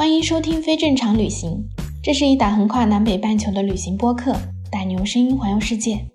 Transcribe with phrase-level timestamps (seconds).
[0.00, 1.62] 欢迎收听非正常旅行，
[2.02, 4.34] 这是一档横跨南北半球的旅行播客，
[4.72, 6.06] 带你用声音环游世界。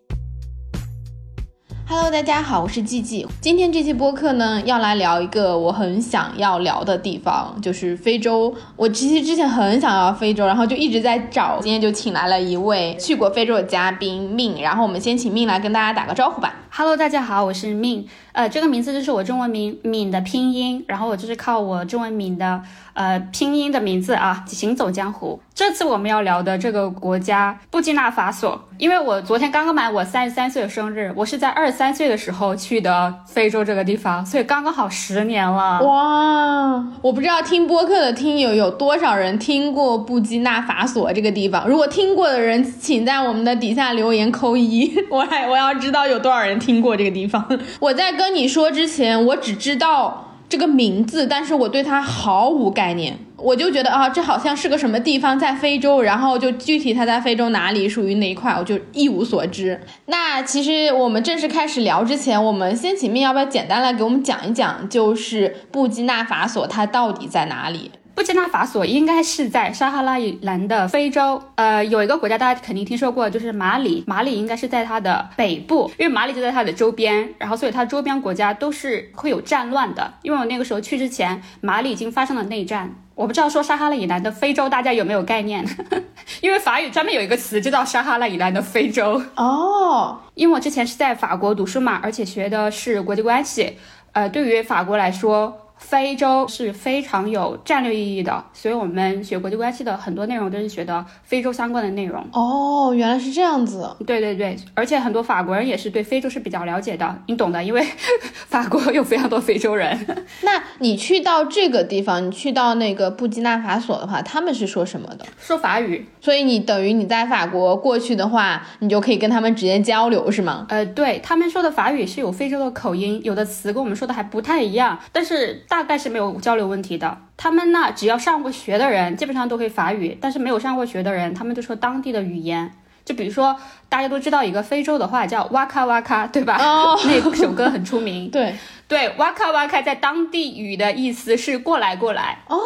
[1.88, 3.28] Hello，大家好，我是季季。
[3.40, 8.52] 今天这期播客呢，要来聊一个我很想要聊的地方，就是非洲。
[8.76, 11.60] 我其实之前很想要非洲，然后就一直在找。
[11.62, 16.56] 今天就请来了一位去过非洲的嘉宾命，然后我们先请命来跟大家打个招呼吧。
[16.78, 18.06] Hello，大家好，我是敏。
[18.34, 22.62] 呃，这个名字就是我中文名敏的拼音，然后我就是靠我中文名的
[22.94, 25.40] 呃拼音的名字啊行走江湖。
[25.54, 35.82] 这次我们要聊的这个国家布基纳法索，因为我昨天刚刚满我三十三岁的生日，我是在二十三岁的时候去的非洲这个地方，所以刚刚好十年了。
[35.82, 41.66] 哇，我不知道听播客的听友有多少人听过布基纳法索这个地方。
[41.66, 47.48] 如果听过的人，请在我们的底下留言扣一， 我还我要知道有多少人听听过这个地方。
[47.80, 53.18] 我在跟你说之前，我只知道这个名字，但是我对它毫无概念。
[53.38, 59.80] 我就觉得啊，这好像是个什么地方，在非洲，然后就具体它在非洲哪里，属于哪一块，我就一无所知。
[60.06, 67.92] 那其实我们正式开始聊之前，我们先请命要不要简单来给我们讲一讲，就是布基纳法索它到底在哪里？
[68.16, 74.06] 布基纳法索应该是在撒哈拉以南的非洲，呃，有一个国家大家肯定听说过，就是马里。
[74.08, 80.14] 马里应该是在它的北部，因为马里就在它的周边，然后所以它周边国家都是会有战乱的。
[80.22, 82.96] 因为我那个时候去之前，马里已经发生了内战。
[83.16, 85.66] 我不知道说撒哈拉以南的非洲大家有没有概念？
[86.40, 89.22] 因为法语专门有一个词就叫撒哈拉以南的非洲。
[89.36, 93.78] 哦，因为我之前是在法国读书嘛，而且学的是国际关系，
[94.14, 95.62] 呃，对于法国来说。
[95.78, 102.26] 非洲是非常有战略意义的，所以我们学国际关系的很多内容都是学的非洲相关的内容。
[102.32, 103.96] 哦，原来是这样子。
[104.06, 107.86] 对对对，而且很多法国人也是对非洲是比较了解的，你懂的，因为
[108.48, 110.06] 法国有非常多非洲人。
[110.44, 115.26] 那你去到这个地方，你去到那个布基纳法索的话，他们是说什么的？
[115.40, 116.08] 说法语。
[116.22, 120.66] 所以你等于你在法国过去的话，你就可以跟他们直接交流，是吗？
[120.70, 127.18] 呃，对他们说的法语是有非洲的口音，有的词跟我们说的还不太一样，但是大概是没有交流问题的。
[127.38, 132.72] 他们那只要上过学的人，基本上都会法语，但是没有上过学的人，他们就说当地的语言。
[133.04, 133.56] 就比如说，
[133.88, 136.58] 大家都知道一个非洲的话叫哇咔哇咔，对吧？
[136.60, 138.32] 哦， 那首歌很出名。
[138.32, 138.56] 对
[138.88, 142.40] 对，哇咔哇咔在当地语的意思是过来过来。
[142.48, 142.58] 哦，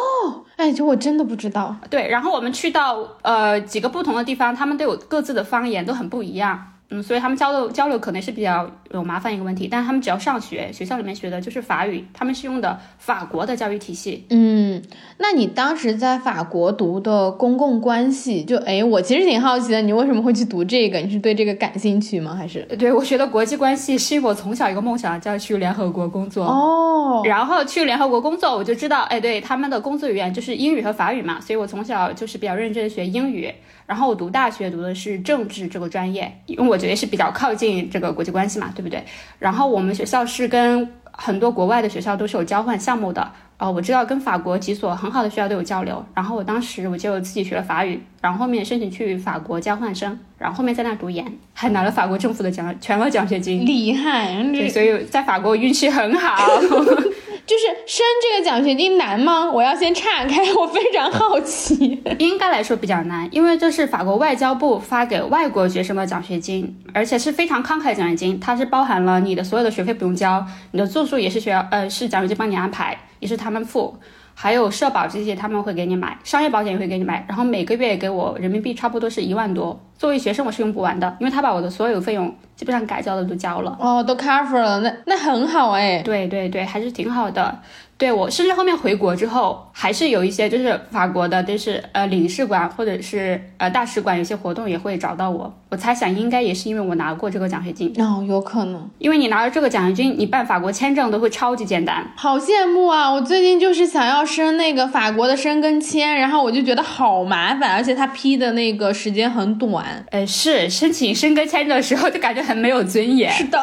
[0.56, 1.76] 哎，这我真的不知道。
[1.90, 6.72] 对，然后我们去到呃几个不同的地方，他们都有各自的方言，都很不一样。
[6.90, 14.26] 嗯，所以他们交流交流可能是比较有麻烦一个问题，但是他们只要上学，学校里面学的就是法语，他们是用的法国的教育体系。
[14.30, 14.82] 嗯，
[15.18, 20.98] 那你当时在法国读的公共关系，就哎，我其实挺好奇的，你为什么会去读这个？
[20.98, 22.34] 你是对这个感兴趣吗？
[22.34, 22.62] 还是？
[22.78, 26.44] 对我学的国际关系是因为我从小一个梦想，就要去联合国工作。
[26.44, 33.48] 哦，然后去联合国工作，我就知道，哎，对，他们的工作语言就是英语和法语嘛，所以我从小就是比较认真的学英语。
[33.86, 39.04] 然后我读大学读的是政治这个专业，因为我觉得是比较靠近这个国际关系嘛，对不对？
[39.38, 46.02] 然后我们学校是跟很多国外的学校都是有交换项目的，呃，我知道跟法国几所很好的学校都有交流。
[46.14, 54.42] 然后我当时我就自己学了法语，然后后面申请去法国交换生，然后后面在那读研，还拿了法国政府的奖全额奖学金，厉害！
[54.52, 56.36] 对，所以在法国运气很好。
[57.50, 59.50] 就是升这个奖学金难吗？
[59.50, 62.00] 我要先岔开，我非常好奇。
[62.20, 73.96] 应该来说比较难，因为这是法国外交部发给外国学生的奖学金，而且是非常慷慨的奖学金，它是包含了你的所有的学费不用交，你的住宿也是学校呃是奖学金帮你安排，也是他们付，
[74.42, 79.78] 还有社保这些他们会给你买，商业保险也会给你买，然后每个月给我人民币差不多是一万多。
[79.98, 83.76] 作为学生我是用不完的，因为他把我的所有费用基本上该交的都交了。
[83.78, 86.00] 哦，都 cover 了，那那很好哎。
[86.00, 87.60] 对对对，还是挺好的。
[88.00, 95.54] 对我，甚至后面回国之后，还是有一些就是法国的，就是呃领事馆或者是呃大使馆有些活动也会找到我。
[95.68, 97.92] 我猜想应该也是因为我拿过这个奖学金。
[97.98, 102.10] 哦，有可能，因为你拿了这个奖学金，你办法国签证都会超级简单。
[102.16, 103.12] 好羡慕啊！
[103.12, 110.06] 我最近就是想要申那个法国的申根签，然后我就觉得好麻烦，而且他批的那个时间很短。
[110.10, 113.30] 呃，是申请申根签证的时候就感觉很没有尊严。
[113.30, 113.62] 是的。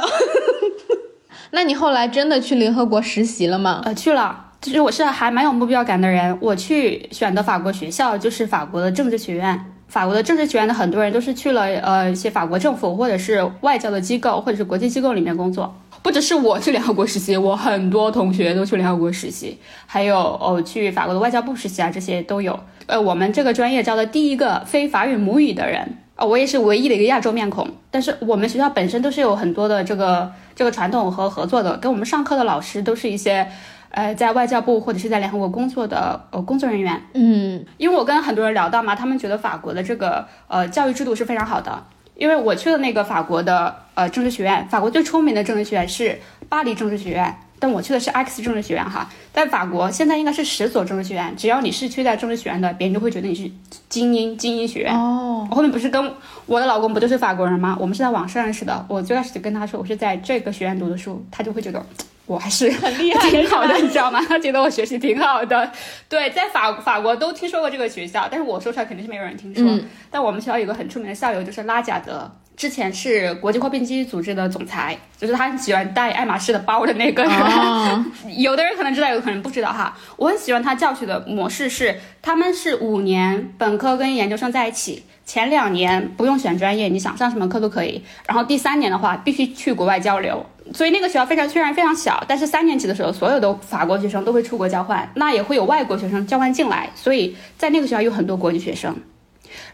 [1.52, 3.82] 那你后来真的去联合国实习了吗？
[3.86, 4.46] 呃，去了。
[4.60, 9.74] 就是我是还蛮有目标感的人，我去选的法国学校就是法国的政治学院。
[9.88, 15.74] 法国的政治学院的很多人都是去了呃一些法国政府或者是外交的机构或者是国际机构里面工作。
[16.02, 22.60] 不只是我去联合国实习，我很多同学都去联合国实习，还有哦去法国的外交部实习啊，这些都有。
[22.88, 27.66] 呃，我们这个专业招的第一个非法语母语的人啊、我也是唯一的一个亚洲面孔。
[27.90, 33.48] 但是我们学校本身都是有很多的这个这个传统和合作的，跟我们上课的老师都是一些
[33.92, 37.02] 呃，在外交部或者是在联合国工作的呃工作人员。
[37.14, 41.86] 嗯，因为我跟很多人聊到嘛，他们觉得法国的这个呃教育制度是非常好的。
[42.16, 49.10] 因为我去的那个法国的呃政治学院，法国最出名的政治学院是巴黎政治学院，但我去的是 X 政治学院哈。
[49.34, 53.50] 在法国现在应该是十所政治学院，只要你是去在政治学院的，别人就会觉得你是
[53.90, 54.94] 精英精英学院。
[54.96, 56.14] 哦，我后面不是跟
[56.46, 57.78] 我的老公不都是法国人吗？
[57.80, 58.86] 我们是在网上认识的。
[58.88, 61.84] 我最开始就跟他说我是在这个学院读的书，他就会觉得
[62.26, 64.20] 我还是很厉害， 挺好的，你知道吗？
[64.28, 65.72] 他觉得我学习挺好的。
[66.10, 69.64] 对，在法法国都听说过这个学校，但是我说出来肯定是没有人听说。
[69.64, 72.32] 嗯但我们学校有个很出名的校友，就是拉贾德。
[72.58, 77.32] 之前是国际货币基金组织的总裁，就是他很喜欢带爱马仕的包的那个人。
[77.32, 78.04] 哦
[78.36, 79.96] 有的人可能知道，有可能不知道哈。
[80.18, 88.04] 我很喜欢他教学的模式是，他们是五年本科跟研究生在一起，前两年不用选专业，你想上什么课都可以。
[88.28, 90.44] 然后第三年的话，必须去国外交流。
[90.74, 98.96] 所以那个学校非常虽然非常小，但是三年级的时候，所有的法国学生都会出国交换，那也会有外国学生交换进来，所以在那个学校有很多国际学生。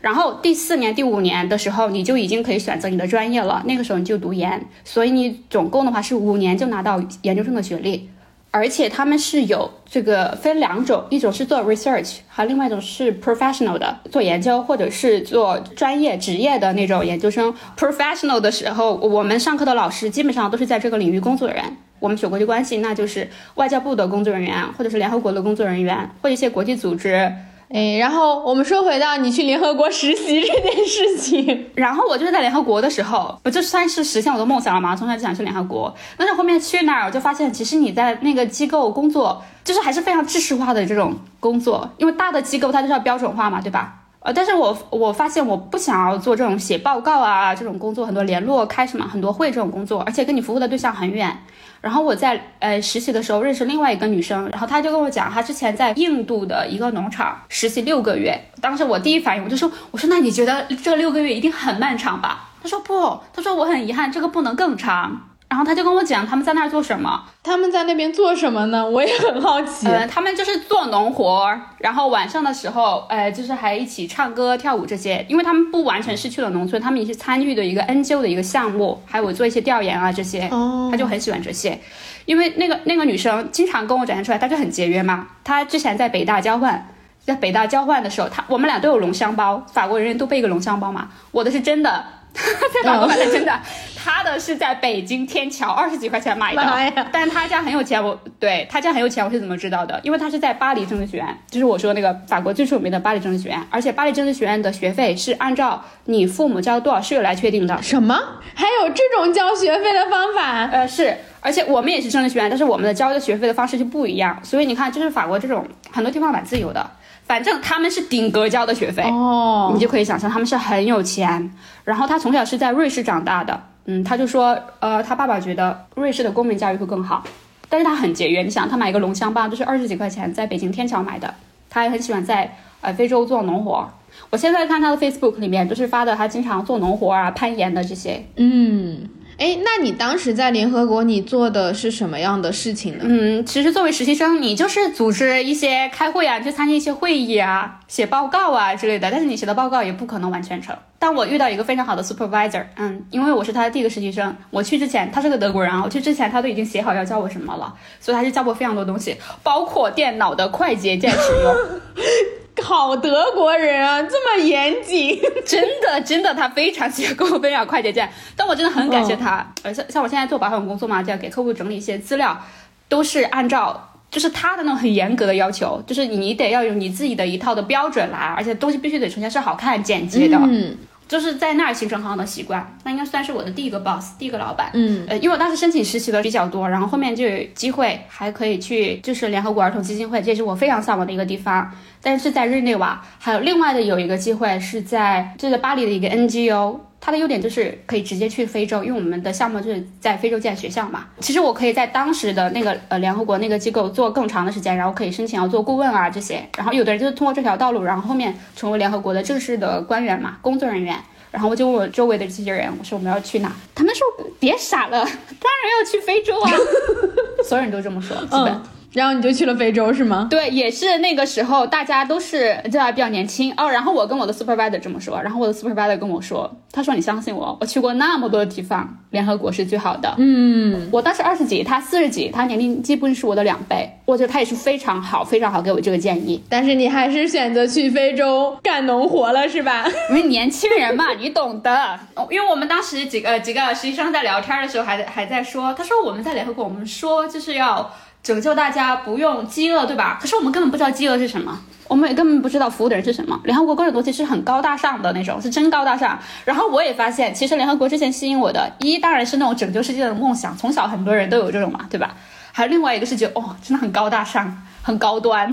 [0.02, 3.64] 然后第四年、第五年的时候，你就已经可以选择你的专业了。
[3.66, 8.10] 那个时候你就读研，所以你总共的话是五年就拿到研究生的学历。
[8.56, 17.52] 而且他们是有这个分两种，一种是做 research，还另外一种是 professional 的做研究或者是做专业职业的那种研究生。
[17.76, 21.64] professional 的时候，我们上课的老师基本上都是在这个领域工作的人。
[22.00, 27.34] 我们学国际关系，那就是外交部的工作人员，或者是联合国的工作人员，或者一些国际组织。
[27.74, 35.92] 哎，然后我们说回到你去联合国实习这件事情， 然后我就是在联合国的时候，我就算是实现我的梦想了嘛，从小就想去联合国。
[36.16, 44.03] 但是后面去那儿，我就发现其实你在那个机构工作，就是还是非常知识化的这种工作，因为大的机构它就是要标准化嘛，对吧？
[44.24, 51.38] 呃，但是我我发现我不想要做这种写报告啊这种工作，很多联络开什么很多会这种工作，而且跟你服务的对象很远。
[51.82, 58.40] 然后我在呃实习的时候认识另外一个女生，然后她就跟我讲，她之前在印度的一个农场实习六个月。
[58.62, 62.50] 当时我第一反应我就说，我说那你觉得这六个月一定很漫长吧？
[62.62, 65.30] 她说不，她说我很遗憾，这个不能更长。
[65.54, 68.84] 然后他就跟我讲他们在那儿做什么，他们在那边做什么呢？
[68.90, 69.88] 我也很好奇。
[69.88, 71.48] 呃，他们就是做农活，
[71.78, 75.24] 然后晚上的时候，呃，就是还一起唱歌跳舞这些。
[75.30, 80.48] 因为他们不完全是去了农村，他们也是参与的一个 NGO 的一个项目，还有做一些调研啊这些。
[80.48, 81.80] 哦他就很喜欢这些，
[82.26, 85.28] 因为那个那个女生经常跟我展现出来，她就很节约嘛。
[85.44, 86.90] 她之前在北大交换，
[87.24, 91.10] 在北大交换的时候，她我们俩都有龙香包，法国人人都背一个龙香包嘛。
[91.30, 92.04] 我的是真的，
[92.34, 93.60] 在法国买的真的，
[93.96, 96.64] 他的是在北京天桥二十几块钱买的。
[96.64, 97.08] 妈呀！
[97.12, 100.00] 但是他家很有钱，我对他家很有钱，我是怎么知道的？
[100.04, 107.82] 因为他是在巴黎政治学院，就是我说那个法国最出名的巴黎政治学院，而且巴黎政治学院的学费是按照你父母交多少税来确定的。
[107.82, 108.20] 什么？
[108.56, 110.70] 还有这种交学费的方法？
[110.72, 116.90] 呃，是，而且我们也是政治学院，但是我们的交的学费的方式就不一样，所以你看，就是法国这种很多地方蛮自由的，
[117.26, 119.04] 反正他们是顶格交的学费。
[119.04, 121.52] 哦你，就可以想象他们是很有钱。
[121.84, 127.24] 然后他从小是在瑞士长大的，嗯，他就说，呃，他爸爸觉得瑞士的公民教育会更好，
[127.70, 128.44] 但是他很节约。
[128.44, 131.34] 你想，他买一个龙香棒就是二十几块钱，在北京天桥买的。
[131.70, 133.90] 他还很喜欢在呃非洲做农活。
[134.30, 138.24] 我现在看他的 Facebook 里面，就是发的他经常做农活啊、攀岩的这些。
[138.38, 139.10] 嗯，
[139.44, 143.04] 哎，那你当时在联合国，你做的是什么样的事情呢？
[143.06, 149.12] 嗯，其实作为实习生，你就是组织一些开会啊，去参加一些会议啊，写报告啊之类的。
[149.12, 150.74] 但是你写的报告也不可能完全成。
[150.98, 161.54] 但我遇到一个非常好的 supervisor，嗯，因为我是他的第一个实习生，我去之前他是个德国人啊，我去之前他都已经写好要教我什么了，所以他就教我非常多东西，包括电脑的快捷键使用。
[162.62, 165.20] 好德国人啊，这么严谨。
[165.46, 169.46] 真的，真的，他非常喜欢跟我分享快捷键， 但我真的很感谢他。
[169.64, 172.40] 呃，像像我现在做保险工作嘛，就要给客户整理一些资料，
[172.88, 180.78] 都是按照就是他的那种很严格的要求，就是你得要有你自己的一套的标准来，而且东西必须得呈现是好看、简洁的，嗯
[181.14, 182.76] 就是在那儿形成很好的习惯。
[182.84, 184.72] 那应该算是我的第一个 boss，第一个老板。
[184.74, 191.72] 嗯呃，因为我当时申请实习的比较多，然后后面就有机会还可以去，就是联合国儿童基金会，这也是我非常向往的一个地方。
[192.02, 201.04] 但是在日内瓦，还有另外的有一个机会是在就在巴黎的一个 NGO，它的优点就是可以直接去非洲，因为我们的项目就是在非洲建学校嘛。
[201.20, 206.42] 其实我可以在当时的那个呃联合国那个机构做更长的时间，然后可以申请要做顾问啊这些。
[206.56, 210.98] 然后有的人就是通过这条道路，然后后面成为联合国的正式的官员嘛，工作人员。
[211.30, 213.52] 然后我就问我周围的这些人，我说我们要去哪？
[213.76, 214.08] 他们说
[214.40, 216.50] 别傻了， 当然要去非洲啊！
[217.44, 218.62] 所有人都这么说，基本。
[218.94, 220.28] 然后你就去了非洲是吗？
[220.30, 223.70] 对，也是那个时候，大家都是对吧比较年轻哦。
[223.70, 230.14] 然后我跟我的 supervisor 这么说，然后我的 supervisor 跟我说，他说你相信我，我去过那么多的地方，联合国是最好的。
[230.18, 236.44] 嗯，我当时二十几，他四十几，他年龄基本是我的两倍，我觉得他也是非常好，非常好给我这个建议。
[236.48, 239.86] 但是你还是选择去非洲干农活了是吧？
[240.12, 242.00] 因 为年轻人嘛，你懂的。
[242.30, 247.92] 因为我们当时几个几个实习生在聊天的时候还还在说，他说我们在联合国，我们说就是要。
[248.24, 250.18] 拯救大家不用饥饿，对吧？
[250.22, 253.38] 可是我们根本不知道饥饿是什么，我们也根本不知道服务的人是什么。
[253.44, 256.18] 联合国各种东西是很高大上的那种，是真高大上。
[256.46, 262.16] 然后我也发现，其实联合国之前吸引我的，一当然是那种拯救世界的梦想，从小很多人都有这种嘛，对吧？
[262.54, 265.52] 还有另外一个是觉得，哦，真的很高大上，很高端。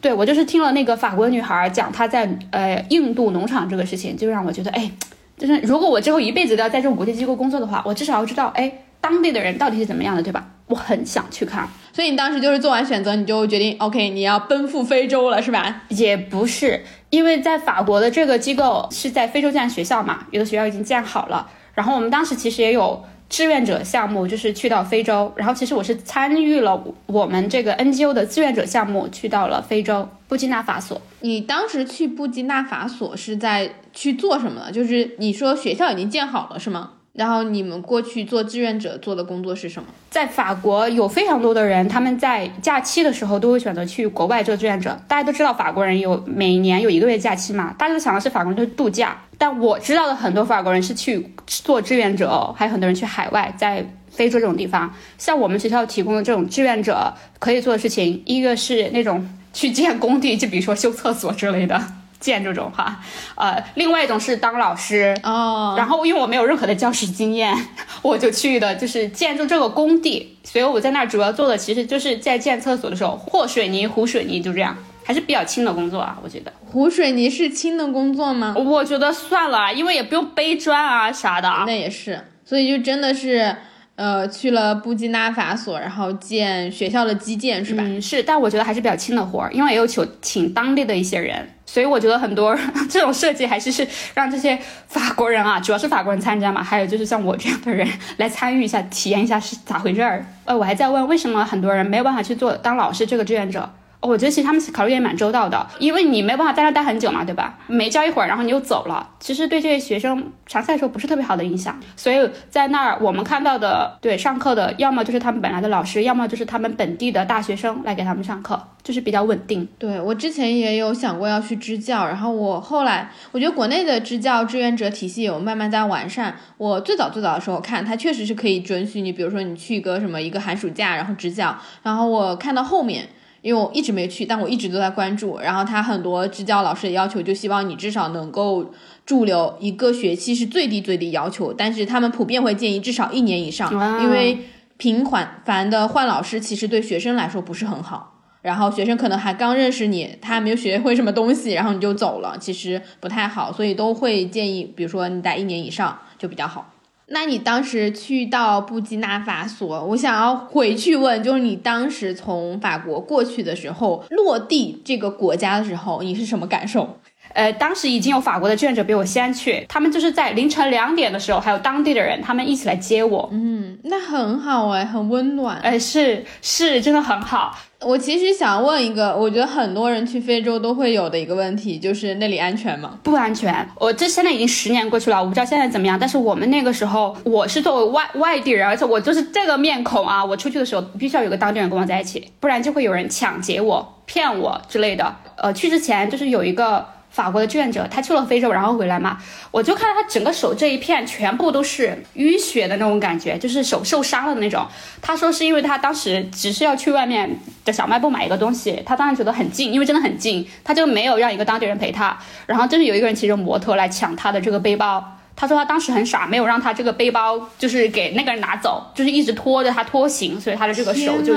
[0.00, 4.90] 对我就是听了那个法国女孩讲她在呃印度农场这个事情，就让我觉得，哎，
[5.36, 8.72] 就是如果我之后一辈子都要在这种国际机构工作的话，我至少要知道，哎。
[9.04, 10.46] 当地的人到底是怎么样的，对吧？
[10.66, 15.82] 我很想去看，所以你当时就是做完选择，你就决定，OK，你要奔赴非洲了，是吧？
[15.90, 21.46] 也不是，因为在法国的这个机构是在非洲建学校嘛，有的学校已经建好了。
[21.74, 25.30] 然后我们当时其实也有志愿者项目，就是去到非洲。
[25.36, 31.02] 然后其实我是参与了我们这个 NGO 的志愿者项目，去到了非洲布基纳法索。
[31.20, 34.72] 你当时去布基纳法索是在去做什么呢？
[34.72, 36.92] 就是你说学校已经建好了，是吗？
[37.14, 39.88] 然后你们过去做志愿者做的工作是什么？
[40.10, 45.00] 在法国有非常多的人，他们在假期的时候都会选择去国外做志愿者。
[45.06, 49.16] 大家都知道法国人有每年有一个月假期嘛，大家都想的是法国人去度假。
[49.38, 54.92] 但我知道的很多法国人是去做志愿者，还有很多人去海外，在非洲这种地方。
[55.16, 61.80] 像我们学校提供的这种志愿者可以做的事情，一个是那种去建工地，就比如说修厕所之类的。
[62.24, 62.98] 建这种哈，
[63.34, 67.54] 呃，另外一种是当老师哦，然后因为我没有任何的教师经验，
[68.00, 76.50] 我就去的就是建筑这个工地，所以我在那儿主要做的其实就是在建厕所的时候和水泥、糊水泥，就这样，还是比较轻的工作啊，我觉得。
[76.64, 78.54] 糊水泥是轻的工作吗？
[78.56, 81.48] 我觉得算了，因为也不用背砖啊啥的。
[81.66, 83.54] 那也是，所以就真的是。
[83.96, 87.82] 呃，去了布基纳法索，然后建学校的基建是吧？
[87.86, 92.58] 嗯，是，但我觉得还是比较轻的活儿，因为也有请请当地的一些人，所以我觉得很多
[92.90, 94.58] 这种设计还是是让这些
[94.88, 100.26] 法国人啊，主要是法国人参加嘛，还有就是像我这样的人来参与一下，体验一下是咋回事儿。
[100.44, 103.70] 呃，我还在问为什么很多人没有办法去做当老师这个志愿者。
[104.06, 107.58] 我觉得其实他们考虑也蛮周到的，因为你没办法在那待很久嘛，对吧？
[107.66, 111.80] 没教一会儿，然后你又走了，其实对这些学生长期来说不是特别好的影响。
[111.96, 119.66] 所以在那儿我们看到的，对上课的，要么就是他们本来的老师，要么就是他们本地的大学生来给他们上课，就是比较稳定。
[119.78, 126.36] 对我之前也有想过要去支教，然后我后来我觉得国内的支教志愿者体系有慢慢在完善。
[126.58, 131.56] 我最早最早的时候看，它确实是可以准许你，比如说你去一个什么一个寒暑假，然后支教。
[131.82, 133.08] 然后我看到后面。
[133.44, 135.38] 因为我一直没去，但我一直都在关注。
[135.38, 138.72] 然后他很多支教老师的要求，就希望你至少能够
[139.04, 143.70] 驻留一个学期是最低最低要求，但是他们普遍会建议至少一年以上，
[144.02, 144.38] 因为
[144.78, 148.12] 频繁繁的换老师其实对学生来说不是很好。
[148.40, 156.73] 然后学生可能还刚认识你，他还没有学会什么东西，然后你就走了，其实不太好，所以都会建议，比如说你待一年以上就比较好。
[157.08, 166.96] 那你当时去到布基纳法索，我想要回去问，就是你当时从法国过去的时候，落地这个国家的时候，你是什么感受？
[167.34, 173.28] 呃，当时已经有法国的志愿者比我先去，他们就是在凌晨两点的时候，还有当地的人，他们一起来接我。
[173.32, 175.58] 嗯，那很好哎，很温暖。
[175.58, 177.58] 哎，是是，真的很好。
[177.80, 182.98] 我其实想问一个，我觉得很多人去非洲都会有的一个问题，就是那里安全吗？
[183.02, 183.68] 不安全。
[183.78, 185.98] 我这现在已经十年过去了，我不知道现在怎么样。
[185.98, 195.16] 但是我们那个时候，我是作为外外地人，而且我就是这个面孔啊，我出去的时候必须要有个当地人跟我在一起，不然就会有人抢劫我、骗我之类的。
[195.36, 196.93] 呃，去之前就是有一个。
[197.14, 199.16] 法国的志愿者，他去了非洲，然后回来嘛，
[199.52, 204.66] 我就看到他整个手这一片全部都是淤血的那种感觉，就是手受伤了的那种。
[205.00, 212.18] 他说是因为他当时只是要去外面的小卖部买一个东西，他当时觉得很近，因为真的很近，他就没有让一个当地人陪他。
[212.46, 221.32] 然后就是有一个人骑着摩托来抢他的这个背包，他说他当时很傻，没有让他这个背包就是给那个人拿走，就是一直拖着他拖行，所以他的这个手就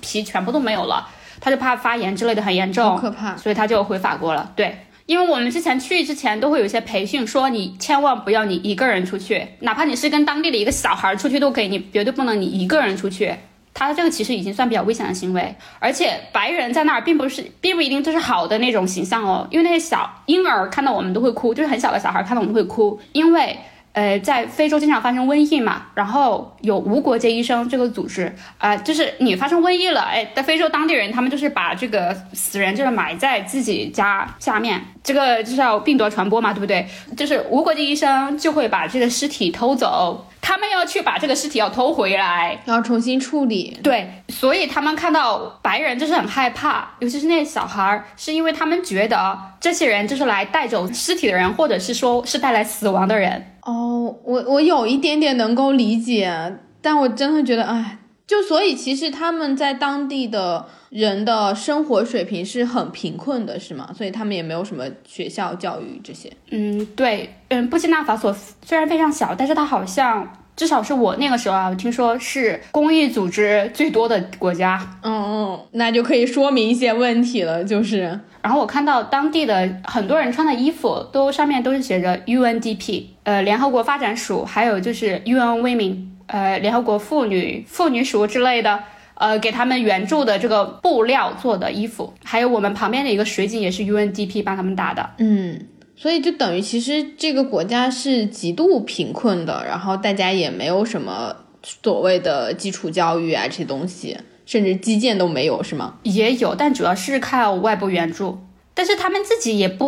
[0.00, 1.06] 皮全部都没有了，
[1.40, 4.50] 他就怕发炎之类的很严重，可怕，所以他就回法国了。
[4.56, 4.76] 对。
[5.10, 13.34] 因为我们之前去之前都会有一些培训，说你千万不要你一个人出去，哪怕你是跟当地的一个小孩出去都可以，你绝对不能你一个人出去。
[13.74, 23.58] 他这个其实已经算比较危险的行为，而且白人在那儿并不是并不一定就是好的那种形象哦，因为那些小婴儿看到我们都会哭，就是很小的小孩看到我们会哭，因为
[23.92, 36.86] 呃，在非洲经常发生瘟疫嘛，然后有无国界医生这个组织啊、就是你发生瘟疫了，哎，在非洲当地人他们就是把这个死人就是埋在自己家下面，这个就是要病毒传播嘛，对不对？
[37.16, 43.78] 就是无国界医生就会把这个尸体偷走，他们要去把这个尸体要偷回来，然后重新处理。
[43.82, 53.56] 对，所以他们看到白人就是很害怕，尤其是那些小孩儿，是因为他们觉得这些人就是来带走尸体的人，或者是说是带来死亡的人。
[53.62, 57.98] 哦，我我有一点点能够理解，但我真的觉得，哎，
[58.30, 63.90] 就所以其实他们在当地的人的生活水平是很贫困的，是吗？
[63.92, 66.30] 所以他们也没有什么学校教育这些。
[66.52, 68.32] 嗯，对，嗯，布基纳法索
[68.64, 74.98] 虽然非常小，但是它好像至少是我那个时候啊，我听说是公益组织最多的国家。
[75.02, 88.84] 嗯嗯，那就可以说明一些问题了，就是然后我看到当地的很多人穿的衣服都上面都是写着 UNDP，呃，联合国发展署，还有就是 UN Women，呃，联合国妇女妇女署之类的，
[89.14, 95.10] 呃，给他们援助的这个布料做的衣服，还有我们旁边的一个水井也是 UNDP 帮他们打的。
[95.18, 105.96] 嗯，所以就等于其实这个国家是极度贫困的，然后大家也没有什么所谓的基础教育啊这些东西，甚至基建都没有，是吗？
[106.04, 108.38] 也有，但主要是靠外部援助。
[108.72, 109.86] 但是他们自己也不，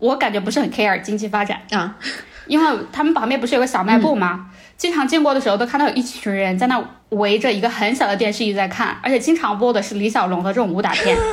[0.00, 1.96] 我感觉不是很 care 经济发展，啊，
[2.48, 4.50] 因为他们旁边不是有个小卖部吗？
[4.76, 11.16] 经常经过的时候都看到有一群人在那围着一个很小的电视一直在看，而且经常播的是李小龙的这种武打片。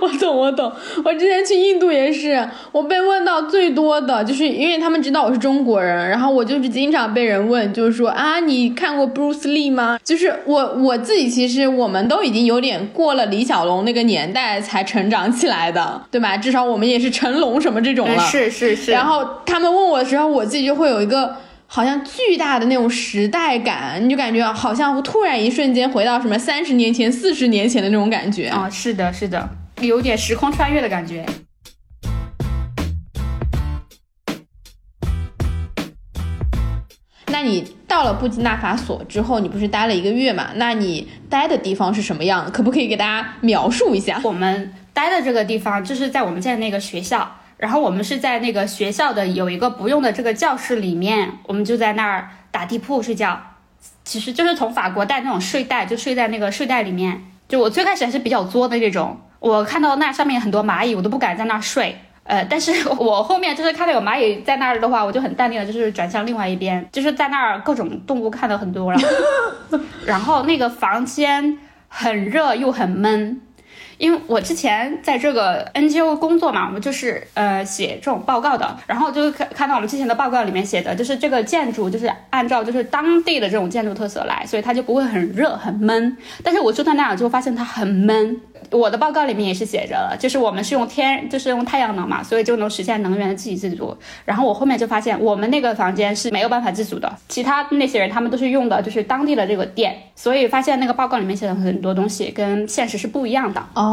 [0.00, 0.72] 我懂，我懂。
[1.04, 9.98] 我之前去印度也是，我被问到最多的就是因为他们知道我是中国人，然后我就是经常被人问，就是说啊，你看过 Bruce Lee 吗？
[10.02, 16.36] 就是我我自己其实我们都已经有点过了李小龙那个年代才成长起来的，对吧？
[16.36, 18.18] 至少我们也是成龙什么这种了。
[18.24, 18.92] 是是是。
[18.92, 21.36] 然后他们问我的时候，我自己就会有一个
[21.68, 28.46] 好像巨大的那种时代感，你就感觉好像突然一瞬间回到什么三十年前、四十年前的那种感觉。
[28.48, 29.48] 啊、是的，是的，
[29.80, 31.26] 有点时空穿越的感觉。
[37.26, 40.50] 那你到了布基纳法索之后，你不是待了一个月嘛？
[40.54, 42.50] 那你待的地方是什么样？
[42.52, 44.20] 可不可以给大家描述一下？
[44.22, 53.40] 我们待的这个地方就是在我们在那个学校，然后我们是在那个学校的有一个不用的这个教室里面，我们就在那儿打地铺睡觉。
[54.04, 57.24] 其实就是从法国带那种睡袋，就睡在那个睡袋里面。
[57.48, 61.96] 就我最开始还是比较作的这种，我看到那上面很多蚂蚁，我都不敢在那儿睡。
[62.24, 69.00] 呃，但是我后面就是看到有蚂蚁在那儿的话，我就很淡定的，就是转向另外一边，就是在那儿各种动物看到很多了。
[70.04, 73.40] 然后那个房间很热又很闷，
[73.98, 86.16] 因为我之前在这个 NGO 工作嘛，我们就是呃写这种报告的，然后就看看到我们之前的报告里面写的，就是这个建筑就是按照就是当地的这种建筑特色来，所以它就不会很热很闷。
[86.44, 88.40] 但是我住在那儿就发现它很闷。
[88.72, 93.96] 我的报告里面也是写着，就是我们是用天，就是用太阳能嘛，所以就能实现能源的自给自足。
[94.24, 103.64] 然后我后面就发现，我们那个房间是没有办法自主的，其他那些人他们都是用的就是当地的这个电，所以发现那个报告里面写的很多东西跟现实是不一样的。
[103.74, 103.85] 哦，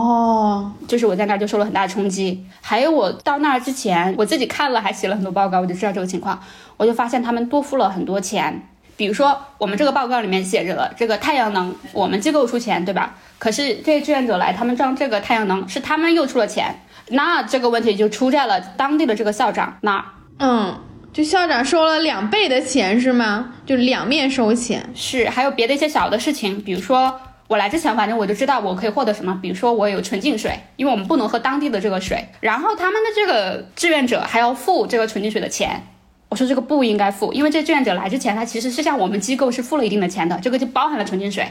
[0.87, 2.45] 就是我在那儿就受了很大的冲击。
[2.61, 6.39] 还有我到那儿之前，我自己看了还写了很多报告，我就知道这个情况，
[6.77, 8.67] 我就发现他们多付了很多钱。
[8.95, 13.15] 比如说，我们这个报告里面写着了，这个太阳能我们机构出钱，对吧？
[13.39, 20.05] 可是这些志愿者来，他们装这个太阳能是他们又出了钱，那这个问题就出在了当地的这个校长那儿。
[20.37, 20.79] 嗯，
[21.11, 23.53] 就校长收了两倍的钱是吗？
[23.65, 24.87] 就两面收钱。
[24.93, 27.19] 是，还有别的一些小的事情，比如说
[27.53, 35.83] 我来之前，反正我就知道我可以获得什么，比如说我有纯净水，因为我们不能喝当地的这个水，然后他们的这个志愿者还要付这个纯净水的钱。
[36.29, 41.47] 我说这个不应该付，因为这志愿者来之前，他其实是向我们机构是付了一定的钱的，这个就包含了纯净水。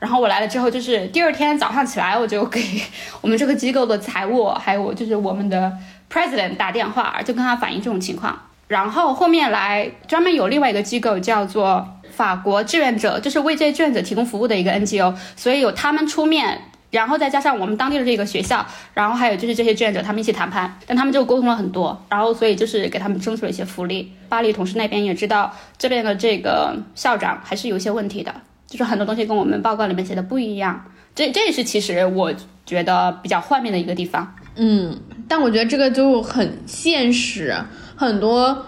[0.00, 2.60] 然后我来了之后，就是第二天早上起来，我就给
[3.22, 5.72] 我们这个机构的财务，还有就是我们的
[6.12, 8.36] president 打电话，就跟他反映这种情况。
[8.66, 24.12] 然后后面来专门有另外一个机构叫做法国志愿者，就是为这些志愿者提供服务的一个 NGO，所以有他们出面，然后再加上我们当地的这个学校，然后还有就是这些志愿者他们一起谈判，但他们就沟通了很多，然后所以就是给他们争取了一些福利。
[24.28, 28.34] 巴黎同事那边也知道这边的这个校长还是有一些问题的，
[28.66, 32.32] 就是很多东西跟我们报告里面写的不一样，这这也是其实我
[32.64, 34.34] 觉得比较幻灭的一个地方。
[34.56, 37.54] 嗯，但我觉得这个就很现实，
[37.96, 38.64] 很多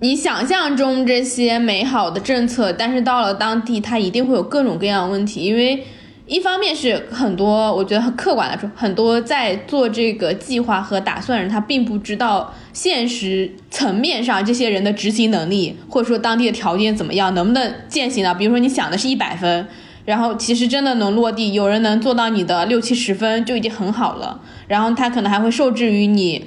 [0.00, 5.84] 你想象中这些美好的政策，但是到了当地，它一定会有各种各样的问题，因为
[6.26, 18.32] 一方面是很多，我觉得很客观来说，很多在做这个计划和打算人，他并不知道现实层面上这些人的执行能力，或者说当地的条件怎么样，能不能践行到。
[18.32, 19.66] 比如说你想的是一百分，
[20.04, 24.40] 然后其实真的能落地，有人能做到你的六七十分就已经很好了。
[24.68, 26.44] 然后他可能还会受制于你。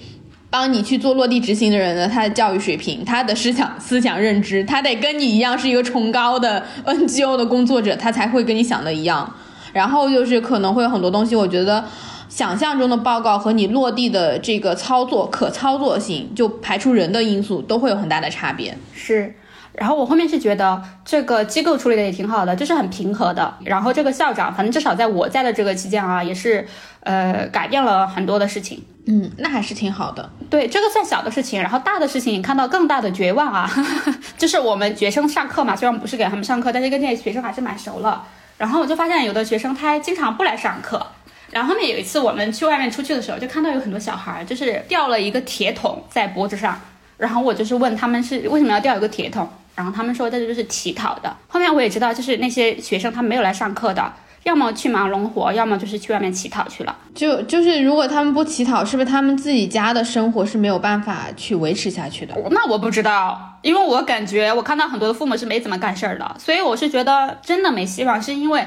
[0.51, 9.33] 帮你去做落地执行的人呢，他的教育水平、他的思想思想认知，他得跟你一样是一个崇高的 NGO 的工作者，他才会跟你想的一样。
[9.71, 11.85] 然后就是可能会有很多东西，我觉得
[12.27, 18.77] 想象中的报告和你落地的这个操作可操作性，就排除人的因素，都会有很大的差别。
[18.93, 19.33] 是。
[19.73, 23.53] 然后我后面是觉得这个机构处理的也挺好的，就是很平和的。
[23.63, 26.67] 然后这个校长，反正至少在我在的这个期间啊，也是
[27.03, 28.83] 呃改变了很多的事情。
[29.07, 30.29] 嗯，那还是挺好的。
[30.49, 33.69] 对，这个算小的事情，然后大的事情，你看到更大的绝望啊，
[34.37, 38.23] 就是我们学生上课嘛，虽然不是给他们上课，但是跟这些学生还是蛮熟了。
[38.59, 41.03] 然后我就发现有的学生他还经常不来上课。
[41.49, 46.79] 然后后面有一次我们去外面出去的时候，就看到有很多小孩就是吊了一个铁桶在脖子上，
[47.17, 51.35] 然后我就是问他们是为什么要吊一个铁桶，然后他们说这就是乞讨的。
[51.47, 54.13] 后面我也知道，就是那些学生他没有来上课的。
[54.43, 56.97] 要么去忙农活，要么就是去外面乞讨去了。
[57.13, 62.35] 就就是如果他们不乞讨，是不是他们自己家的生活是没有办法去维持下去的？
[62.49, 68.65] 那我不知道，因为我感觉我看到很多的父母是没怎么干事儿的，所以我是觉得真的没希望，是因为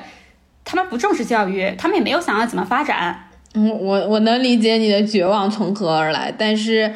[0.64, 3.30] 他们不重视教育，他们也没有想要怎么发展。
[3.54, 6.94] 嗯，我我能理解你的绝望从何而来，但是。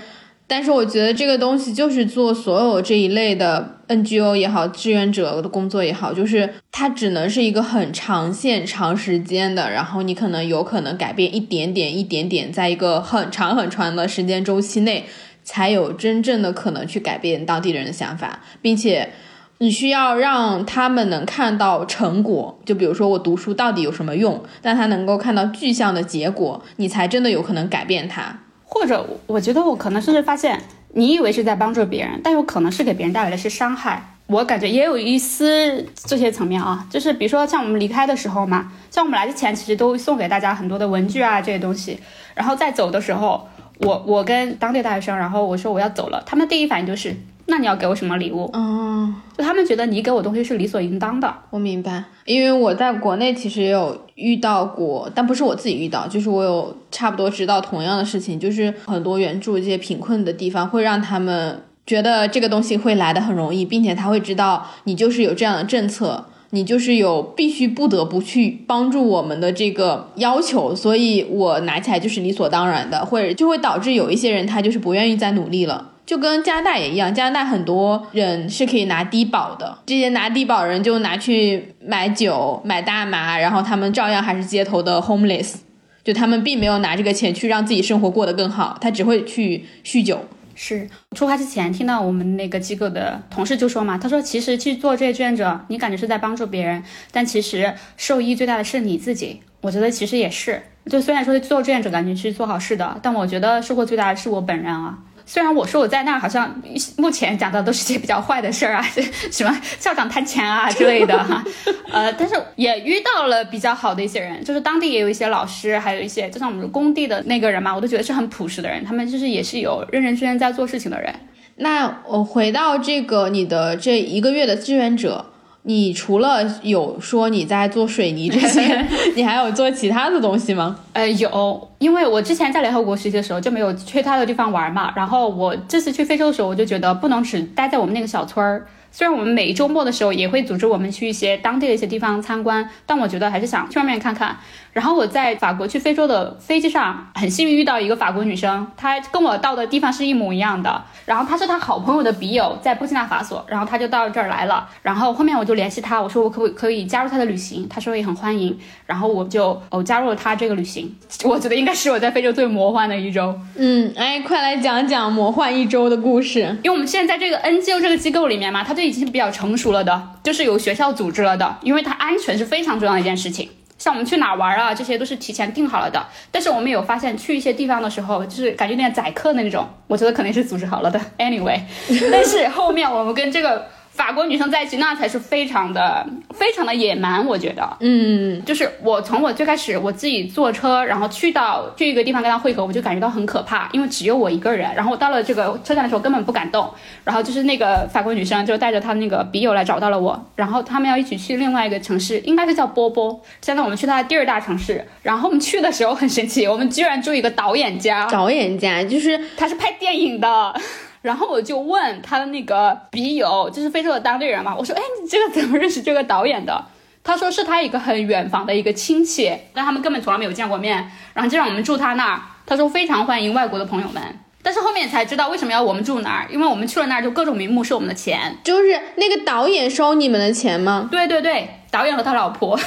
[0.50, 15.06] 但是我觉得这个东西就是做所有这一类的 NGO 也好，志愿者的工作也好，就是它只能是一个很长线、长时间的，然后你可能有可能改变一点点、一点点，在一个很长很长的时间周期内，
[15.42, 19.10] 才有真正的可能去改变当地人的想法，并且
[19.58, 22.60] 你需要让他们能看到成果。
[22.64, 28.40] 就比如说我读书到底有什么用，但他能够看到具象的结果，你才真的有可能改变他。
[28.70, 30.62] 或者，我觉得我可能甚至发现，
[30.94, 34.14] 你以为是在帮助别人，但有可能是给别人带来的是伤害。
[34.26, 41.98] 我感觉也有一丝这些层面啊，就是比如说像我们离开的时候嘛，像我们来之前其实都送给大家很多的文具啊这些东西，
[42.34, 43.48] 然后在走的时候，
[43.78, 47.16] 我我跟当地大学生，然后我说我要走了，他们第一反应就是。
[47.50, 48.48] 那你要给我什么礼物？
[48.52, 51.34] 嗯，就他们觉得你给我东西是理所应当的。
[51.48, 75.92] 我明白，因为我在国内其实也有遇到过，但不是我自己遇到，就是我有差不多知道同样的事情，就是很多援助这些贫困的地方会让他们觉得这个东西会来的很容易，并且他会知道你就是有这样的政策，你就是有必须不得不去帮助我们的这个要求，所以我拿起来就是理所当然的，或者就会导致有一些人他就是不愿意再努力了。
[76.08, 85.56] 就跟加拿大也一样，加拿大很多人是可以拿低保的，这些拿低保人就拿去买酒、买大麻，然后他们照样还是街头的 homeless，
[86.02, 90.24] 就他们并没有拿这个钱去让自己生活过得更好，他只会去酗酒。
[90.54, 99.42] 是出发之前听到我们那个机构的同事就说嘛，他说其实去做这些志愿者，你感觉是在帮助别人，但其实受益最大的是你自己。
[99.60, 104.98] 我觉得其实也是，就虽然说做志愿者感觉是做好事的，但我觉得收获最大的是我本人啊。
[105.30, 106.58] 虽然我说我在那儿好像
[106.96, 108.82] 目前讲的都是些比较坏的事儿啊，
[109.30, 111.44] 什么校长贪钱啊 之类的哈，
[111.92, 121.14] 呃，但是也遇到了比较好的一些人，就是当地也有一些老师，还有一些就像我们工地的那个人嘛，我都觉得是很朴实的人，他们就是也是有认认真真在做事情的人。
[121.56, 125.26] 那我回到这个你的这一个月的志愿者。
[125.68, 130.78] 你除了有说你在做水泥这些， 你还有做其他的东西吗？
[130.94, 138.66] 呃，有，因为我之前在联合国实习的时候就没有去他的地方玩嘛，然后我这次去非洲的时候，我就觉得不能只待在我们那个小村儿。
[138.90, 144.34] 虽然我们每周末的时候也会组织我们去一些当地的一些地方参观，但我觉得还是想去外面看看。
[144.72, 150.82] 然后我在法国去非洲的飞机上，很幸运遇到一个法国女生，她跟我到的地方是一模一样的。
[151.04, 154.68] 然后她是她好朋友的笔友，在布基纳法索，然后她就到这儿来了。
[154.82, 157.68] 然后后面我就联系她，我说我可不可以加入她的旅行？
[157.68, 158.58] 她说也很欢迎。
[158.86, 160.92] 然后我就哦加入了她这个旅行。
[161.24, 163.38] 我觉得应该是我在非洲最魔幻的一周。
[163.56, 166.40] 嗯，哎，快来讲讲魔幻一周的故事。
[166.62, 168.88] 因为我们现在在这个 NGO 这个机构里面嘛，它就。
[168.88, 173.47] 已经比较成熟了的，就是有学校组织了的，因为它安全是非常重要的一件事情。
[173.88, 176.06] 像我们去哪玩啊，这些都是提前定好了的。
[176.30, 181.00] 但是我们有发现，去一些地方的时候，就是感觉有点宰客的那种，我觉得肯定是组织好了的。
[181.16, 181.58] Anyway，
[182.12, 183.66] 但是后面我们跟这个
[183.98, 187.26] 法国女生在一起，那才是非常的、非常的野蛮。
[187.26, 194.72] 我觉得，嗯，就是我从我最开始我自己坐车，然后去到去一个地方跟他会合，我就感觉到很可怕，因为只有我一个人。
[194.76, 196.72] 然后我到了这个车站的时候根本不敢动。
[197.02, 203.20] 然后就是那个法国女生就带着她那个笔友来找到了我，然后他们要一起去另外一个城市，应该是叫波波。
[203.42, 204.86] 现在我们去她的第二大城市。
[205.02, 210.54] 然后我们去的时候很神奇，我们居然住一个导演家，导演家就是他是拍电影的。
[211.02, 216.64] 然后我就问他的那个笔友，就是非洲的当地人嘛，我说，哎，你这个怎么认识这个导演的？
[217.04, 222.20] 他说是他一个很远房的一个亲戚，但他们根本从来没有见过面，然后就让我们住他那儿。
[222.44, 224.02] 他说非常欢迎外国的朋友们，
[224.42, 230.88] 但是后面才知道为什么要我们住那儿，因为我们去了那儿就各种名目收我们的钱，就是那个导演收你们的钱吗？
[230.90, 232.58] 对对对，导演和他老婆。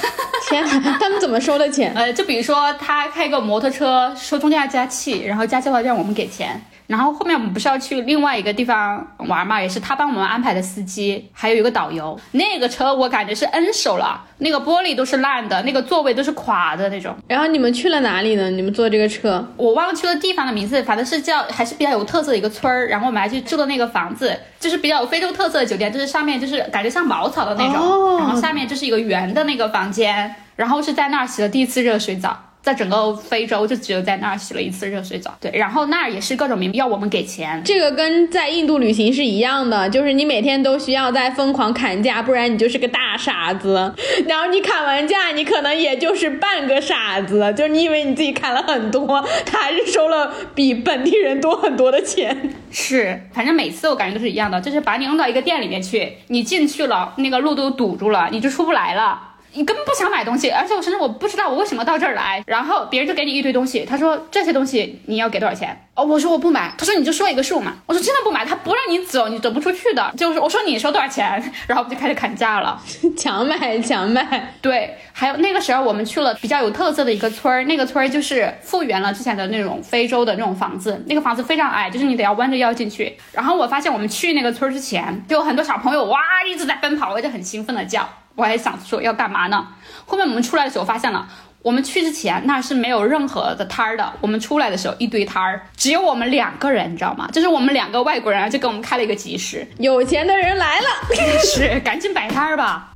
[0.50, 1.94] 天哪，他们怎么收的钱？
[1.98, 6.60] 呃，就比如说他开个摩托车，收中间要加气，然后加气的话让我们给钱。
[6.91, 12.19] 然后后面我们不是要去另外一个地方玩嘛，也是他帮我们安排的司机，还有一个导游。
[12.32, 17.15] 那个车我感觉是 N 手了，那个玻璃都是烂的，那个座位都是垮的那种。
[17.30, 18.51] 然后你们去了哪里呢？
[18.51, 22.89] 你们坐这个车，我忘去了地方的名字，反正是叫还是比较有特色的一个村儿。
[22.89, 32.38] 然后我们还去住的那个房子，就是比较有非洲特色的酒店，就是上面就是感觉像茅草的那种，然后下面就是一个圆的那个房间，然后是在那儿洗了第一次热水澡。
[32.62, 43.93] 在整个非洲就只有在那儿洗了一次热水澡，对，然后那儿也是各种名要我们给钱，这个跟在印度旅行是一样的，就是你每天都需要在疯狂砍价，不然你就是个大傻子。
[44.28, 52.54] 然后你砍完价，你可能也就是半个傻子，就是你以为你自己砍了很多，他还是收了比本地人多很多的钱。
[52.69, 59.30] 是，反正每次我感觉都是一样的，就是把你弄到一个店里面去，你进去了，那个路都堵住了，你就出不来了。
[59.54, 65.78] 你根本不想买东西，而且我甚至我不知道我为什么到这儿来，然后别人就给你一堆东西，他说这些东西你要给多少钱？
[65.94, 71.32] 哦，我说我不买，他说你就说一个数嘛，我说真的不买，他不让你走，你走不出去的，就是我说你说多少钱，
[71.68, 72.82] 然后我们就开始砍价了，
[73.18, 74.54] 强买强卖。
[74.62, 83.18] 对，还有那个时候我们去了比较有特色的一个村儿，那个村儿就是复原了之前的那种非洲的那种房子，那个房子非常矮，就是你得要弯着腰进去。
[83.34, 88.08] 然后我发现我们去那个村儿之前，就有很多小朋友哇一直在奔跑，我就很兴奋的叫。
[88.36, 89.67] 我还想说要干嘛呢？
[90.06, 91.28] 后面我们出来的时候发现了，
[91.62, 94.13] 我们去之前那是没有任何的摊儿的。
[94.22, 97.30] 我们出来的时候一堆摊儿，只有我们两个人，你知道吗？
[97.32, 100.88] 就是我们两个外国人就给我们开了一个集市，有钱的人来了，
[101.44, 102.88] 是赶紧摆摊儿吧。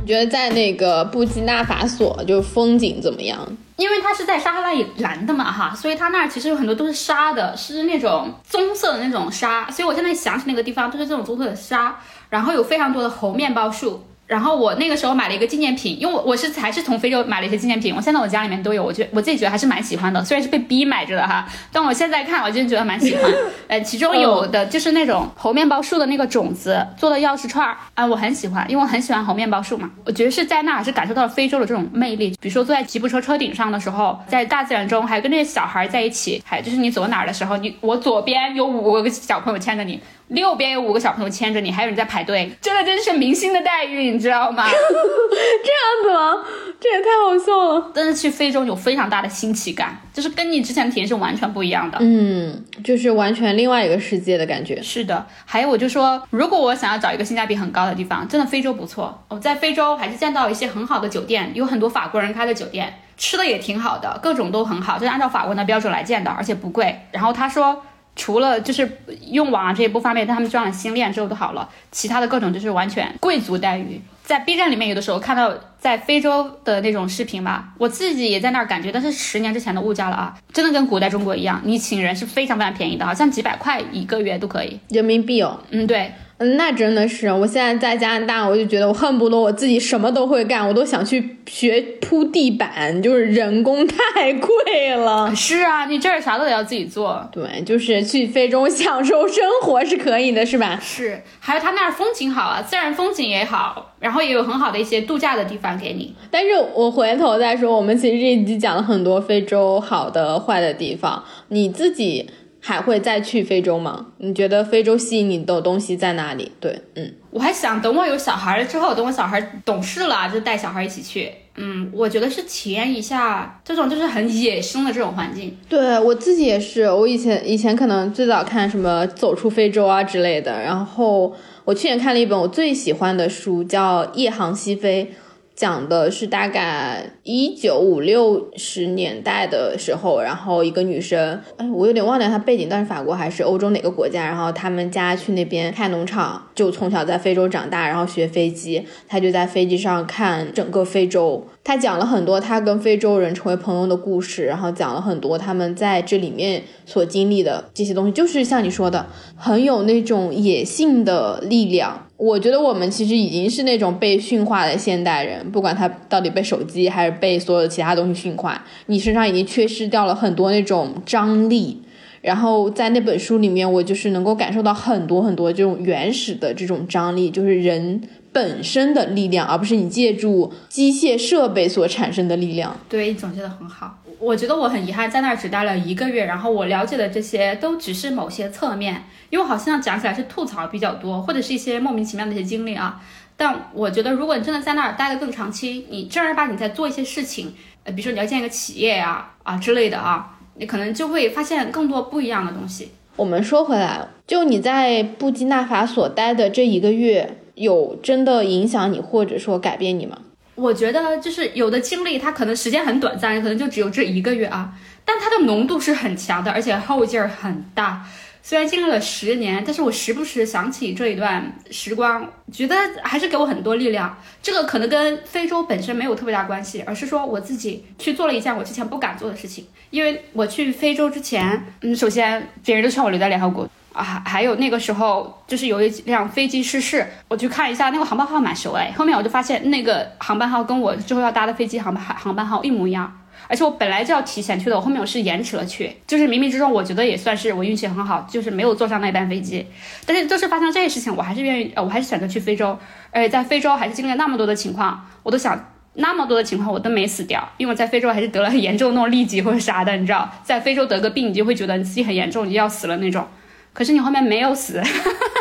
[0.00, 3.56] 你觉得在那个布基纳法索就风景怎么样？
[3.82, 9.68] 因为它是在撒哈拉以南的嘛，哈，所以它那儿其实有很多都是沙的，是那种棕色的那种沙。
[9.70, 11.96] 所以我现在想起那个地方，都是这种棕色的沙，
[12.30, 14.04] 然后有非常多的猴面包树。
[14.32, 23.30] 然后我那个时候买了一个纪念品，因为我我是还是从非洲买了一些纪念品，我现在我家里面都有，我觉我自己觉得还是蛮喜欢的，虽然是被逼买着的哈，但我现在看我真的觉得蛮喜欢。
[23.68, 29.90] 呃，其中有的就是那种猴面包树的那个种子做的钥匙串儿啊，我很喜欢，因为我很喜欢猴面包树嘛。
[30.06, 40.00] 我觉得是在那儿是感受到了非洲的这种魅力，比如说坐在吉普车车顶上的时候，在大自然中，还有跟那些小孩在一起，还就是你走哪儿的时候，你我左边有五个小朋友牵着你。
[40.40, 44.64] 右边有五个小朋友牵着你，还有人在排队，这个真是明星的待遇，你知道吗？
[44.70, 46.44] 这样子吗？
[46.80, 47.90] 这也太好笑了。
[47.94, 51.98] 但是去非洲有非常大的新奇感，就是跟你之前的体验是完全不一样的。
[52.00, 54.82] 嗯，就是完全另外一个世界的感觉。
[54.82, 59.22] 是的，还有我就说，如果我想要找一个性价比很高的地方，真的非洲不错。
[59.28, 67.00] 我在非洲还是见到一些很好的酒店，有很多法国人开的酒店，吃的也挺好的，各种都很好，就是按照法国的标准来建的，而且不贵。
[67.12, 67.82] 然后他说。
[68.14, 68.98] 除了就是
[69.30, 74.00] 用网啊这些不方便，但他们装了新链之后都好了，其他的各种就是完全贵族待遇。
[74.24, 85.60] 在 B 站里面有的时候看到在非洲的那种视频吧，我自己也在那儿感觉，但是十年之前的物价了啊，真的跟古代中国一样，你请人是非常非常便宜的，好像几百块一个月都可以人民币哦。
[85.70, 86.12] 嗯，对。
[86.38, 95.32] 那真的是，我现在在加拿大，我就觉得我恨不得我自己什么都会干，我都想去学铺地板，就是人工太贵了。
[95.36, 97.28] 是啊，你这儿啥都得要自己做。
[97.30, 100.80] 对，就是去非洲享受生活是可以的，是吧？
[100.82, 106.12] 是，还有他那儿风景好啊，自然风景也好，然后也有很好的一些度假的地方给你。
[106.28, 112.28] 但是我回头再说，我们其实这一集讲了很多非洲好的、坏的地方，你自己。
[112.64, 114.06] 还会再去非洲吗？
[114.18, 116.52] 你觉得非洲吸引你的东西在哪里？
[116.60, 121.28] 对，嗯，我还想等我有小孩了之后，等我小孩懂事了，就带小孩一起去。
[121.56, 125.54] 嗯，我觉得是体验一下这种就是很野生的这种环境。
[125.68, 135.12] 对我自己也是，我以前以前可能最早看什么走出非洲啊之类的，然后我去年看了一本我最喜欢的书，叫《夜航西飞》。
[135.54, 144.24] 讲的是大概一九五六十年代的时候，然后一个女生，哎，我有点忘掉她背景，但是法国还是欧洲哪个国家？
[144.24, 151.46] 然后他们家去那边开农场，就从小在非洲长大，然后学飞机，她就在飞机上看整个非洲。
[151.62, 162.08] 她讲了很多她跟非洲人成为朋友的故事，然后讲了很多他们在这里面所经历的这些东西，就是像你说的，很有那种野性的力量。
[162.22, 171.82] 我觉得我们其实已经是那种被驯化的现代人，不管他到底被手机还是被所有其他东西驯化，你身上已经缺失掉了很多那种张力。
[172.20, 178.00] 然后在那本书里面，我就是能够感受到很多很多这种原始的这种张力，就是人
[178.32, 182.76] 本身的力量，而不是你借助机械设备所产生的力量。
[182.88, 183.98] 对，你总结的很好。
[184.18, 193.02] 我觉得我很遗憾，在那儿只待了一个月，然后我了解的这些都只是某些侧面，因为好像讲起来是吐槽比较多，或者是一些莫名其妙的一些经历啊。
[193.36, 202.92] 但我觉得，如果你真的在那儿待得更长期，你正儿八经在做一些事情，呃，比如说你要建一个企业呀啊之类的啊，你可能就会发现更多不一样的东西。
[203.16, 210.18] 我们说回来，就你在布基纳法索待的这一个月，有真的影响你，或者说改变你吗？
[210.54, 214.72] 我觉得就是有的经历，它可能时间很短暂，可能就只有这一个月啊，
[215.04, 218.04] 但它的浓度是很强的，而且后劲儿很大。
[218.44, 224.18] 虽然经历了十年，但是我时不时想起这一段时光，觉得还是给我很多力量。
[224.42, 229.64] 这个可能跟非洲本身没有特别大关系，而是说我自己去做了一件我之前不敢做的事情。
[229.90, 243.18] 因为我去非洲之前，嗯，首先别人都劝我留在联合国啊，还有那个时候就是有一辆飞机失事，我去看一下那个航班号蛮熟哎，后面我就发现那个航班号跟我之后要搭的飞机航班航班号一模一样。
[243.48, 249.66] 而且我本来就要提前去的，我后面我是延迟了去，就是冥冥之中，我觉得也算是我运气很好，就是没有坐上那班飞机。
[250.06, 252.78] 但是就是发生这些事情，我还是愿意，呃，我还是选择去非洲。
[253.10, 263.26] 而且在非洲还是经历了那么多的情况，我都想那么多的情况我都没死掉，因为我在非洲还是得了很严重那种痢疾或者啥的，你知道，在非洲得个病，你就会觉得你自己很严重，你就要死了那种。
[263.72, 264.82] 可是你后面没有死，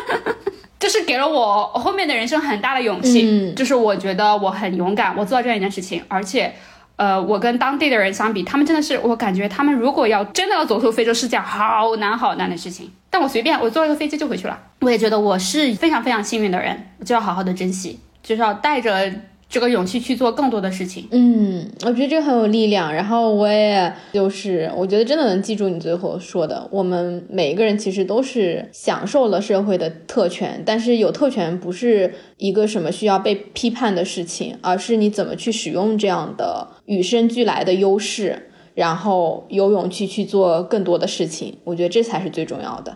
[0.80, 6.54] 就是给了我后面的人生很大的勇气，嗯就是我觉得我很勇敢，我做了这样一件事情，而且。
[6.98, 12.92] 呃，我跟当地的人相比，他们真的是，我感觉他们如果要真的要走出非洲，是件好难好难的事情。
[13.10, 14.60] 但我随便，我坐一个飞机就回去了。
[14.82, 19.12] 我也觉得我是非常非常幸运的人，就要好好的珍惜，就是要带着。
[19.52, 22.94] 这个勇气去做更多的事情，嗯，我觉得这很有力量。
[22.94, 41.58] 然后我也就是，我觉得真的能记住你最后说的，我们每一个人其实都是享受了社会的特权，但是有特权不是一个什么需要被批判的事情，而是你怎么去使用这样的与生俱来的优势，然后有勇气去做更多的事情。
[41.66, 42.96] 我觉得这才是最重要的。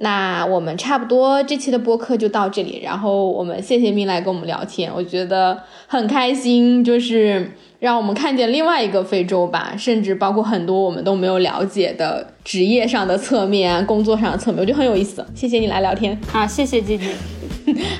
[0.00, 15.26] 那我们差不多这期的播客就到这里，然后我们谢谢明来跟我们聊天，我觉得很开心，就是让我们看见另外一个非洲吧，甚至包括很多我们都没有了解的职业上的侧面、工作上的侧面，我觉得很有意思。
[15.34, 17.12] 谢谢你来聊天啊，谢谢姐姐。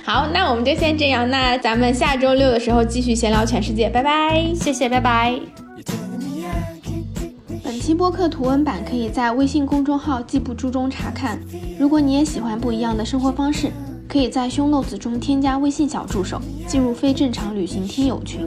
[0.05, 5.68] 好，那我们就先这样，那咱们下周六的时候继续闲聊全世界，拜拜，谢谢，拜拜。
[7.95, 11.39] 播客图文版可以在微信公众号“记步猪”中查看。
[11.79, 13.71] 如果你也喜欢不一样的生活方式，
[14.09, 18.47] 可以在凶 notes 中添加微信小助手，进入非正常旅行听友群。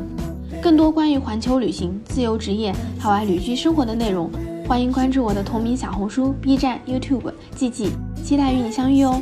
[0.61, 4.29] 更多关于环球旅行、自由职业、海外旅居生活的内容，
[4.67, 7.33] 欢迎关注我的同名小红书、B 站、YouTube。
[7.55, 7.89] 记记，
[8.23, 9.21] 期待与你相遇哦。